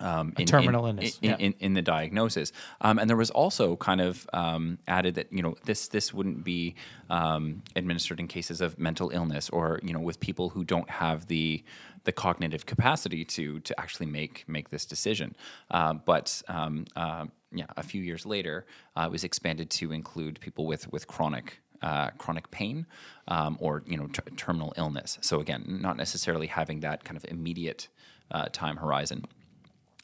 [0.00, 1.36] um, in, terminal in, illness, in, yeah.
[1.38, 2.52] in, in the diagnosis.
[2.80, 6.42] Um, and there was also kind of um, added that you know this this wouldn't
[6.42, 6.74] be
[7.08, 11.26] um, administered in cases of mental illness or you know with people who don't have
[11.26, 11.62] the
[12.04, 15.34] the cognitive capacity to to actually make make this decision.
[15.70, 20.40] Uh, but um, uh, yeah, a few years later, uh, it was expanded to include
[20.40, 22.86] people with with chronic uh, chronic pain
[23.28, 25.18] um, or you know ter- terminal illness.
[25.20, 27.88] So again, not necessarily having that kind of immediate
[28.30, 29.24] uh, time horizon.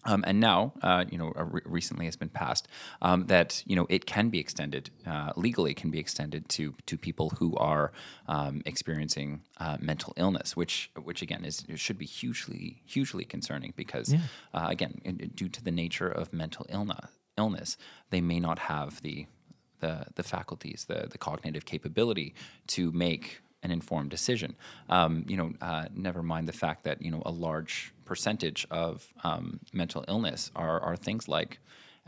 [0.06, 2.68] Um, and now, uh, you know, re- recently has been passed
[3.02, 6.96] um, that you know it can be extended uh, legally, can be extended to to
[6.96, 7.92] people who are
[8.28, 14.14] um, experiencing uh, mental illness, which which again is should be hugely hugely concerning because
[14.54, 17.76] uh, again, in, due to the nature of mental illness, illness,
[18.10, 19.26] they may not have the
[19.80, 22.34] the the faculties, the the cognitive capability
[22.68, 24.54] to make an informed decision.
[24.88, 29.12] Um, you know, uh, never mind the fact that you know a large percentage of
[29.24, 31.58] um, mental illness are are things like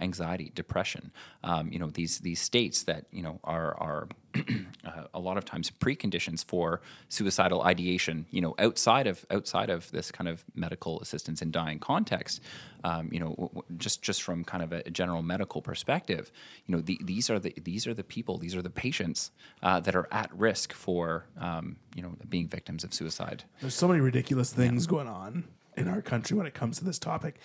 [0.01, 1.13] anxiety, depression.
[1.43, 4.09] Um, you know, these these states that you know are are
[4.85, 8.27] uh, a lot of times preconditions for suicidal ideation.
[8.31, 12.41] You know, outside of outside of this kind of medical assistance in dying context.
[12.85, 16.31] Um, you know, w- w- just just from kind of a, a general medical perspective.
[16.67, 19.33] You know, the, these are the these are the people, these are the patients
[19.63, 23.45] uh, that are at risk for um, you know being victims of suicide.
[23.61, 25.45] There's so many ridiculous things going on
[25.79, 27.37] in our country when it comes to this topic.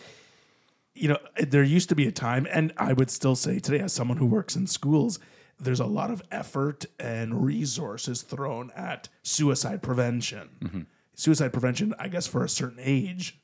[0.95, 3.93] You know, there used to be a time, and I would still say today, as
[3.93, 5.19] someone who works in schools,
[5.59, 10.87] there's a lot of effort and resources thrown at suicide prevention.
[11.15, 13.39] Suicide prevention, I guess, for a certain age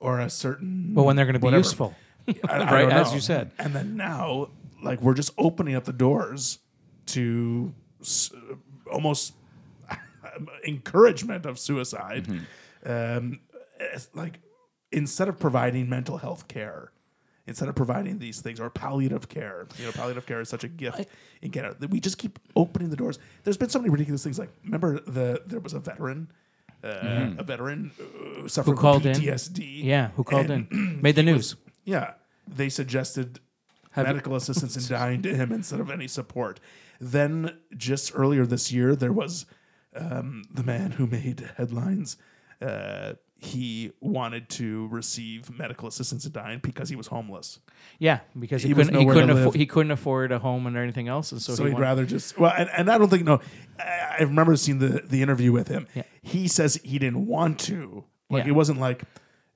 [0.00, 0.92] or a certain.
[0.94, 1.60] Well, when they're going to be whatever.
[1.60, 1.94] useful,
[2.28, 3.50] I- I right, as you said.
[3.58, 4.50] And then now,
[4.82, 6.58] like, we're just opening up the doors
[7.06, 8.30] to s-
[8.92, 9.34] almost
[10.66, 12.26] encouragement of suicide.
[12.84, 13.51] Um, it's
[14.14, 14.40] like,
[14.90, 16.92] instead of providing mental health care,
[17.46, 20.68] instead of providing these things or palliative care, you know, palliative care is such a
[20.68, 21.06] gift
[21.42, 23.18] in Canada that we just keep opening the doors.
[23.44, 24.38] There's been so many ridiculous things.
[24.38, 26.30] Like, remember the there was a veteran.
[26.84, 29.14] Uh, A veteran uh, suffering from called in?
[29.14, 29.84] PTSD.
[29.84, 31.54] yeah, who called and in, made the news.
[31.84, 32.14] yeah,
[32.48, 33.38] they suggested
[33.92, 36.58] Have you- medical assistance in dying to him instead of any support.
[37.00, 39.46] Then, just earlier this year, there was
[39.94, 42.16] um, the man who made headlines.
[42.60, 47.58] Uh, he wanted to receive medical assistance in dying because he was homeless.
[47.98, 51.08] Yeah, because he, He couldn't he couldn't affo- he couldn't afford a home and anything
[51.08, 53.24] else, and so, So, he he'd wanted- rather just well, and, and I don't think
[53.24, 53.40] no.
[53.80, 55.88] I, I remember seeing the the interview with him.
[55.94, 56.04] Yeah.
[56.22, 58.04] He says he didn't want to.
[58.30, 58.50] Like Yeah.
[58.50, 59.02] it wasn't like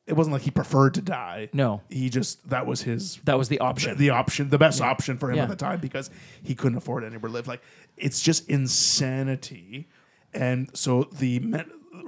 [0.08, 1.48] it wasn't like he preferred to die.
[1.52, 1.82] No.
[1.88, 3.96] he just that was his that was the option.
[3.98, 5.44] the option, the best option for him Yeah.
[5.44, 6.10] at the time because
[6.42, 7.46] he couldn't afford anywhere to live.
[7.46, 7.62] Like
[7.96, 9.88] it's just insanity,
[10.34, 11.38] and so the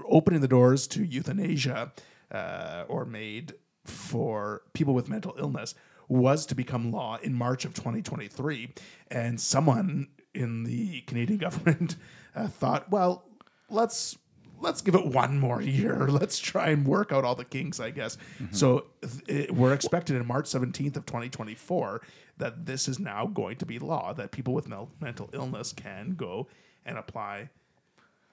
[0.06, 1.92] opening the doors to euthanasia
[2.30, 5.74] uh, or MAID for people with mental illness
[6.08, 8.72] was to become law in March of 2023,
[9.10, 11.96] and someone in the Canadian government
[12.34, 13.24] uh, thought, well,
[13.68, 14.16] let's
[14.60, 16.08] let's give it one more year.
[16.10, 18.18] Let's try and work out all the kinks, I guess.
[18.50, 18.86] So
[19.28, 22.02] it, we're expected in March 17th of 2024
[22.38, 26.14] that this is now going to be law that people with mel- mental illness can
[26.16, 26.48] go
[26.84, 27.50] and apply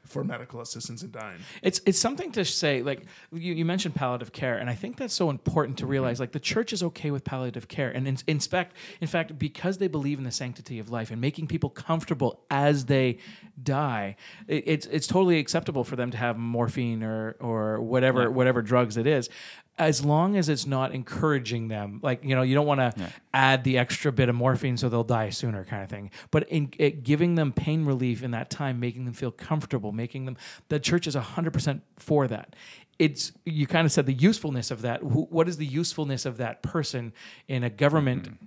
[0.06, 1.40] for medical assistance in dying.
[1.62, 2.82] It's it's something to say.
[2.82, 5.92] Like you, you mentioned palliative care, and I think that's so important to mm-hmm.
[5.92, 6.20] realize.
[6.20, 9.78] Like the church is okay with palliative care, and in, in fact, in fact, because
[9.78, 13.18] they believe in the sanctity of life and making people comfortable as they
[13.62, 14.16] die,
[14.48, 18.98] it, it's it's totally acceptable for them to have morphine or or whatever whatever drugs
[18.98, 19.30] it is.
[19.78, 23.66] As long as it's not encouraging them, like you know, you don't want to add
[23.66, 26.12] the extra bit of morphine so they'll die sooner, kind of thing.
[26.32, 30.26] But in it, giving them pain relief in that time, making them feel comfortable, making
[30.26, 30.38] them
[30.70, 32.56] the church is hundred percent for that.
[33.00, 35.04] It's you kind of said the usefulness of that.
[35.04, 37.12] What is the usefulness of that person
[37.50, 38.24] in a government?
[38.24, 38.46] Mm-hmm.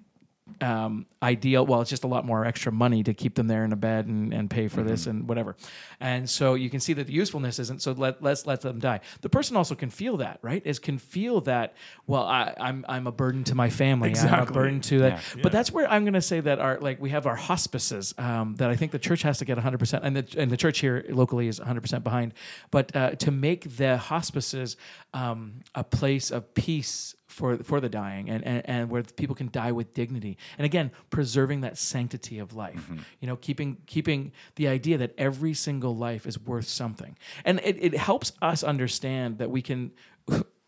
[0.61, 1.67] Um, ideal.
[1.67, 4.07] Well, it's just a lot more extra money to keep them there in a bed
[4.07, 5.57] and, and pay for this and whatever.
[6.01, 7.83] And so you can see that the usefulness isn't.
[7.83, 9.01] So let let's let them die.
[9.21, 10.63] The person also can feel that, right?
[10.65, 11.75] Is can feel that.
[12.07, 14.15] Well, I, I'm I'm a burden to my family.
[14.17, 15.23] I'm a burden to that.
[15.35, 15.43] Yeah.
[15.43, 18.57] But that's where I'm going to say that our like we have our hospices um,
[18.57, 20.79] that I think the church has to get 100 percent, and the and the church
[20.81, 22.35] here locally is 100 percent behind.
[22.71, 24.77] But uh, to make the hospices
[25.15, 29.49] um, a place of peace for for the dying and, and and where people can
[29.51, 30.37] die with dignity.
[30.59, 32.83] And again preserving that sanctity of life.
[32.83, 32.99] Mm-hmm.
[33.21, 37.17] You know keeping keeping the idea that every single life is worth something.
[37.45, 39.93] And it, it helps us understand that we can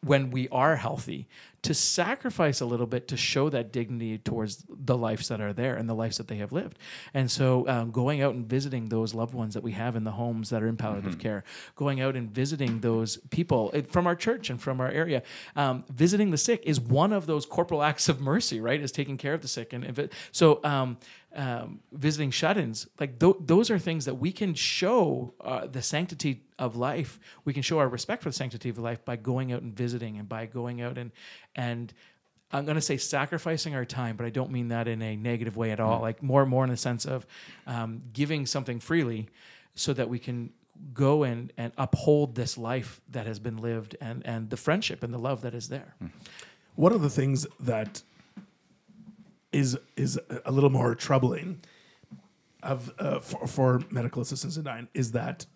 [0.02, 1.28] when we are healthy
[1.62, 5.76] to sacrifice a little bit to show that dignity towards the lives that are there
[5.76, 6.78] and the lives that they have lived.
[7.12, 10.12] And so um, going out and visiting those loved ones that we have in the
[10.12, 11.44] homes that are in palliative care,
[11.76, 15.22] going out and visiting those people eh, from our church and from our area,
[15.54, 18.80] um, visiting the sick is one of those corporal acts of mercy, right?
[18.80, 19.74] Is taking care of the sick.
[19.74, 20.96] And it, so, um,
[21.32, 26.42] um, visiting shut-ins like th- those are things that we can show uh, the sanctity
[26.60, 29.62] of life we can show our respect for the sanctity of life by going out
[29.62, 31.10] and visiting and by going out and
[31.56, 31.92] and
[32.52, 35.56] i'm going to say sacrificing our time but i don't mean that in a negative
[35.56, 36.00] way at all.
[36.00, 37.26] Like more and more in the sense of
[37.66, 39.28] um, giving something freely
[39.74, 40.50] so that we can
[40.94, 45.12] go and, and uphold this life that has been lived and, and the friendship and
[45.12, 45.94] the love that is there.
[46.74, 48.02] One of the things that
[49.52, 51.60] is is a little more troubling
[52.62, 55.46] of uh, for, for medical assistants in dying is that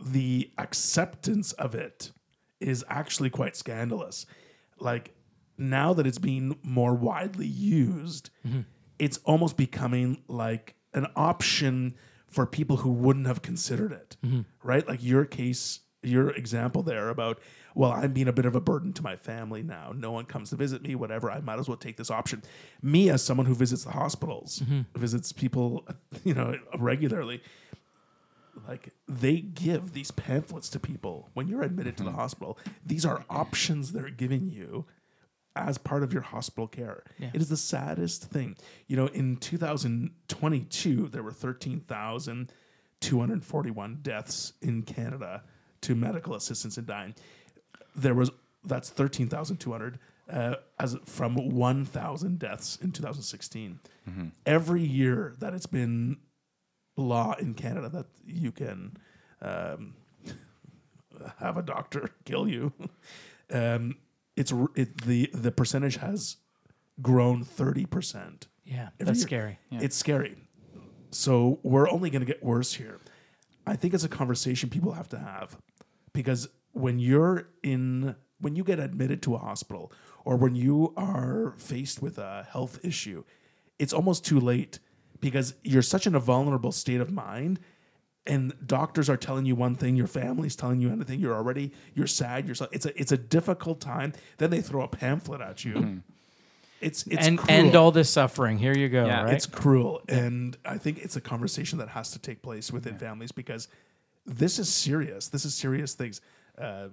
[0.00, 2.12] the acceptance of it
[2.60, 4.26] is actually quite scandalous.
[4.78, 5.14] Like
[5.56, 8.60] now that it's being more widely used, mm-hmm.
[8.98, 11.94] it's almost becoming like an option
[12.28, 14.16] for people who wouldn't have considered it.
[14.24, 14.40] Mm-hmm.
[14.62, 14.86] Right?
[14.86, 17.40] Like your case, your example there about,
[17.74, 19.92] well, I'm being a bit of a burden to my family now.
[19.94, 21.30] No one comes to visit me, whatever.
[21.30, 22.42] I might as well take this option.
[22.82, 24.98] Me, as someone who visits the hospitals, mm-hmm.
[24.98, 25.86] visits people,
[26.24, 27.42] you know, regularly,
[28.68, 32.58] like they give these pamphlets to people when you're admitted to the hospital.
[32.84, 34.84] These are options they're giving you
[35.56, 37.04] as part of your hospital care.
[37.18, 37.30] Yeah.
[37.32, 38.58] It is the saddest thing.
[38.86, 45.44] You know, in 2022, there were 13,241 deaths in Canada
[45.80, 47.14] to medical assistance in dying.
[47.96, 48.30] There was
[48.64, 49.98] that's 13,200
[50.30, 53.80] uh, as from 1,000 deaths in 2016.
[54.44, 56.18] Every year that it's been
[57.02, 58.96] law in Canada that you can
[59.42, 59.94] um,
[61.38, 62.72] have a doctor kill you.
[63.52, 63.96] Um,
[64.36, 66.36] it's it, the the percentage has
[67.02, 68.46] grown thirty percent.
[68.64, 69.26] yeah Every that's year.
[69.26, 70.36] scary It's scary.
[71.10, 73.00] So we're only going to get worse here.
[73.66, 75.56] I think it's a conversation people have to have
[76.12, 79.90] because when you're in when you get admitted to a hospital
[80.24, 83.24] or when you are faced with a health issue,
[83.78, 84.78] it's almost too late
[85.20, 87.60] because you're such in a vulnerable state of mind
[88.28, 92.06] and doctors are telling you one thing, your family's telling you anything, you're already you're
[92.06, 94.12] sad, you're it's a it's a difficult time.
[94.36, 96.02] Then they throw a pamphlet at you.
[96.80, 97.50] It's it's and cruel.
[97.50, 101.16] end all this suffering here you go Yeah, right It's cruel, and I think it's
[101.16, 103.66] a conversation that has to take place within families because
[104.24, 105.28] this is serious.
[105.28, 106.20] This is serious things.
[106.56, 106.88] Uh,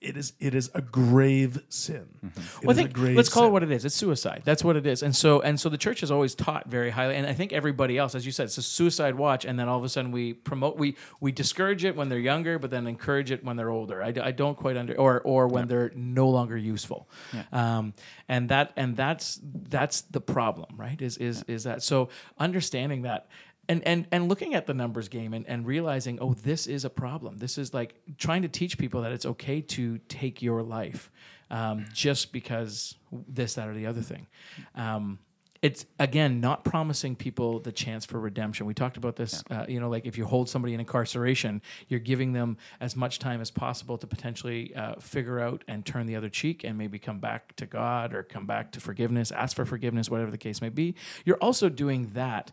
[0.00, 2.08] it is it is a grave sin.
[2.22, 3.84] It Well, I think let's call it what it is.
[3.84, 4.42] It's suicide.
[4.44, 5.02] That's what it is.
[5.02, 7.16] And so and so the church has always taught very highly.
[7.16, 9.44] And I think everybody else, as you said, it's a suicide watch.
[9.44, 12.58] And then all of a sudden we promote, we we discourage it when they're younger,
[12.58, 14.02] but then encourage it when they're older.
[14.02, 17.08] I don't quite under or or when they're no longer useful.
[17.52, 17.92] Um,
[18.26, 21.00] and that and that's that's the problem, right?
[21.00, 22.08] Is is is that so
[22.38, 23.28] understanding that
[23.70, 26.90] and and and looking at the numbers game and, and realizing oh this is a
[26.90, 27.38] problem.
[27.38, 31.10] This is like trying to teach people that it's okay to take your life
[31.50, 32.96] um, just because
[33.28, 34.26] this that or the other thing.
[34.74, 35.20] Um,
[35.62, 38.66] it's again not promising people the chance for redemption.
[38.66, 42.00] We talked about this uh, you know like if you hold somebody in incarceration you're
[42.00, 46.16] giving them as much time as possible to potentially uh, figure out and turn the
[46.16, 49.66] other cheek and maybe come back to god or come back to forgiveness ask for
[49.66, 50.94] forgiveness whatever the case may be.
[51.24, 52.52] You're also doing that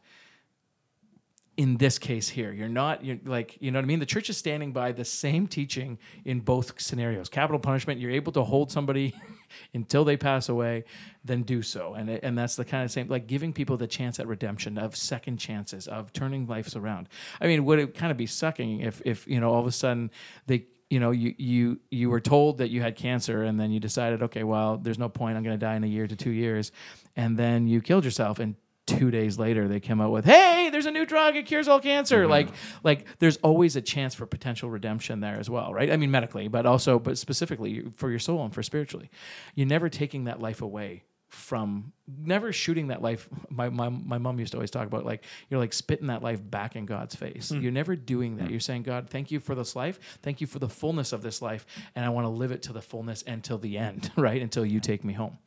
[1.58, 2.54] in this case here.
[2.54, 4.00] You're not you're like you know what I mean.
[4.00, 7.30] The church is standing by the same teaching in both scenarios.
[7.30, 9.16] Capital punishment, you're able to hold somebody
[9.74, 10.86] until they pass away,
[11.26, 13.88] then do so, and it, and that's the kind of same like giving people the
[13.88, 17.10] chance at redemption, of second chances, of turning lives around.
[17.42, 19.72] I mean, would it kind of be sucking if if you know all of a
[19.72, 20.12] sudden
[20.46, 23.80] they you know you you you were told that you had cancer and then you
[23.80, 26.30] decided okay well there's no point i'm going to die in a year to two
[26.30, 26.72] years
[27.18, 28.56] and then you killed yourself and
[28.88, 31.80] two days later they come out with hey there's a new drug it cures all
[31.80, 32.22] cancer.
[32.22, 32.32] Mm-hmm.
[32.32, 32.48] Like
[32.84, 35.92] like there's always a chance for potential redemption there as well right?
[35.92, 39.12] I mean medically but also but specifically for your soul and for spiritually.
[39.54, 44.40] You're never taking that life away from never shooting that life my, my, my mom
[44.40, 47.52] used to always talk about like you're like spitting that life back in god's face.
[47.52, 47.62] Mm.
[47.62, 48.48] You're never doing that.
[48.48, 48.52] Mm.
[48.52, 50.00] You're saying god thank you for this life.
[50.22, 52.74] Thank you for the fullness of this life and i want to live it to
[52.74, 54.42] the fullness until the end right?
[54.42, 55.38] Until you take me home.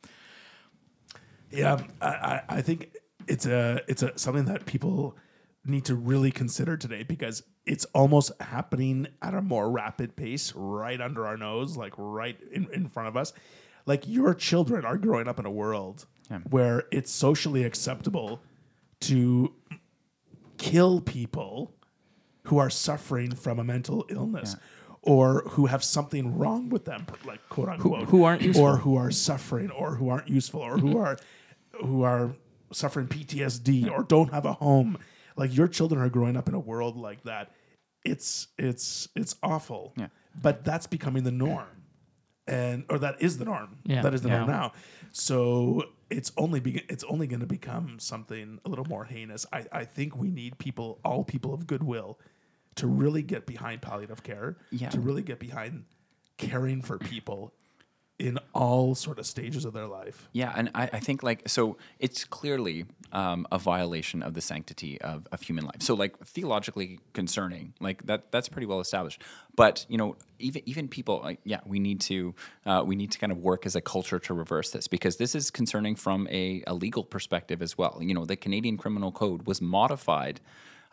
[1.49, 2.95] Yeah, I, I, I think
[3.27, 5.17] it's a it's a something that people
[5.65, 10.99] need to really consider today because it's almost happening at a more rapid pace right
[10.99, 13.33] under our nose, like right in, in front of us.
[13.85, 16.05] Like your children are growing up in a world
[16.49, 18.41] where it's socially acceptable
[19.01, 19.53] to
[20.57, 21.73] kill people
[22.43, 24.55] who are suffering from a mental illness
[25.01, 28.63] or who have something wrong with them, like quote unquote, who aren't useful.
[28.63, 30.99] or who are suffering, or who aren't useful, or who mm-hmm.
[30.99, 31.17] are
[31.83, 32.35] who are
[32.71, 34.97] suffering PTSD, or don't have a home.
[35.35, 37.51] Like your children are growing up in a world like that.
[38.03, 39.93] It's it's it's awful.
[39.97, 40.07] Yeah.
[40.39, 41.81] But that's becoming the norm
[42.47, 43.77] and or that is the norm.
[43.85, 44.01] Yeah.
[44.01, 44.73] That is the norm now.
[45.11, 49.45] So it's only be, it's only going to become something a little more heinous.
[49.51, 52.19] I, I think we need people, all people of goodwill,
[52.75, 54.57] to really get behind palliative care.
[54.71, 54.89] Yeah.
[54.89, 55.85] To really get behind
[56.37, 57.53] caring for people
[58.21, 60.29] in all sort of stages of their life.
[60.31, 65.01] Yeah, and I, I think like so it's clearly um, a violation of the sanctity
[65.01, 65.81] of, of human life.
[65.81, 69.23] So like theologically concerning, like that that's pretty well established.
[69.55, 72.35] But you know, even even people like yeah, we need to
[72.67, 75.33] uh, we need to kind of work as a culture to reverse this because this
[75.33, 77.97] is concerning from a, a legal perspective as well.
[78.01, 80.39] You know, the Canadian Criminal Code was modified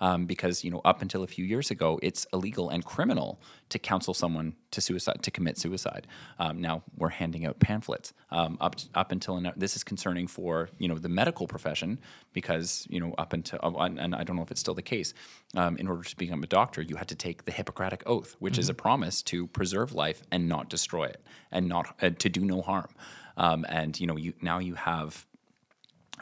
[0.00, 3.78] um, because you know up until a few years ago it's illegal and criminal to
[3.78, 6.06] counsel someone to suicide to commit suicide.
[6.38, 8.12] Um, now we're handing out pamphlets.
[8.30, 11.98] Um, up up until now, this is concerning for you know the medical profession
[12.32, 15.14] because you know up until uh, and I don't know if it's still the case.
[15.56, 18.58] Um, in order to become a doctor, you had to take the Hippocratic oath, which
[18.58, 22.44] is a promise to preserve life and not destroy it and not uh, to do
[22.44, 22.88] no harm.
[23.36, 25.26] Um, and you know you now you have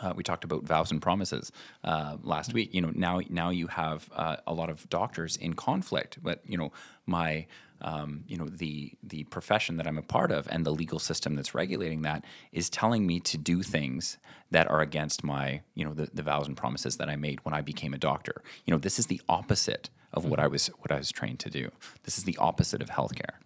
[0.00, 1.52] uh, we talked about vows and promises
[1.84, 2.72] uh, last week.
[2.74, 6.56] You know, now now you have uh, a lot of doctors in conflict, but you
[6.56, 6.72] know,
[7.06, 7.46] my
[7.82, 11.34] um, you know the the profession that I'm a part of and the legal system
[11.34, 14.18] that's regulating that is telling me to do things
[14.50, 17.54] that are against my you know the, the vows and promises that I made when
[17.54, 18.42] I became a doctor.
[18.64, 21.50] You know, this is the opposite of what I was what I was trained to
[21.50, 21.70] do.
[22.04, 23.36] This is the opposite of healthcare.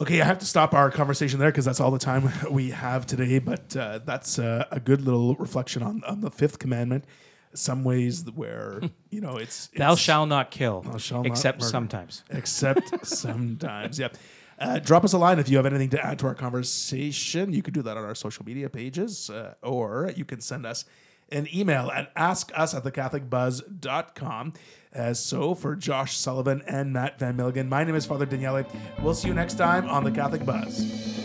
[0.00, 3.06] Okay, I have to stop our conversation there because that's all the time we have
[3.06, 3.38] today.
[3.38, 7.04] But uh, that's uh, a good little reflection on, on the fifth commandment.
[7.52, 8.80] Some ways where
[9.10, 11.70] you know it's, Thou it's- shalt not kill, shall except murder.
[11.70, 12.24] sometimes.
[12.30, 13.98] except sometimes.
[13.98, 14.16] Yep.
[14.58, 17.52] Uh, drop us a line if you have anything to add to our conversation.
[17.52, 20.84] You can do that on our social media pages, uh, or you can send us
[21.32, 24.52] an email at askus at thecatholicbuzz.com.
[24.92, 28.64] As so, for Josh Sullivan and Mat Van Milligan, my name is Father Daniele.
[29.00, 31.19] We'll see you next time on The Catholic Buzz.